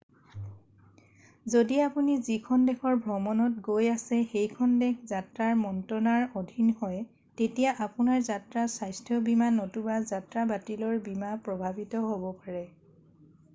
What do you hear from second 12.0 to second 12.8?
হব পাৰে